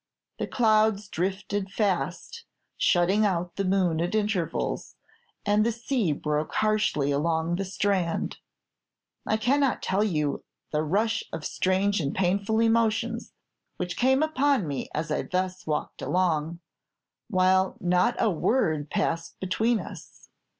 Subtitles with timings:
[0.39, 4.95] The clouds drifted fast, shutting out the moon at intervals,
[5.45, 8.39] and the sea broke harshly along the strand.
[9.27, 13.33] "I cannot tell you the rush of strange and painful emotions
[13.77, 16.61] which came upon me as I thus walked along,
[17.29, 20.29] while not a word passed between us.